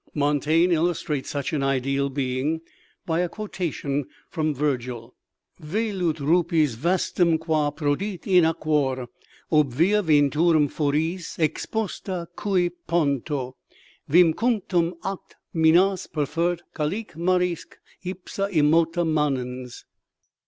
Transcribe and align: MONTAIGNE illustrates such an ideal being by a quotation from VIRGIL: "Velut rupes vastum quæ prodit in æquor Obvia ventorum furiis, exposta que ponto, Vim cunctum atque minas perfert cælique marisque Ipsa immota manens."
MONTAIGNE 0.15 0.71
illustrates 0.71 1.29
such 1.29 1.53
an 1.53 1.61
ideal 1.61 2.09
being 2.09 2.61
by 3.05 3.19
a 3.19 3.29
quotation 3.29 4.05
from 4.31 4.51
VIRGIL: 4.55 5.13
"Velut 5.61 6.17
rupes 6.19 6.73
vastum 6.75 7.37
quæ 7.37 7.77
prodit 7.77 8.25
in 8.25 8.43
æquor 8.43 9.05
Obvia 9.51 10.01
ventorum 10.03 10.69
furiis, 10.71 11.37
exposta 11.37 12.25
que 12.35 12.71
ponto, 12.87 13.57
Vim 14.07 14.33
cunctum 14.33 14.95
atque 15.03 15.35
minas 15.53 16.07
perfert 16.07 16.61
cælique 16.75 17.15
marisque 17.15 17.75
Ipsa 18.03 18.49
immota 18.51 19.05
manens." 19.05 19.83